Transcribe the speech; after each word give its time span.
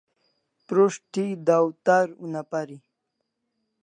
Prus't 0.67 1.03
thi 1.13 1.25
dawtar 1.47 2.07
una 2.25 2.41
pari 2.51 2.77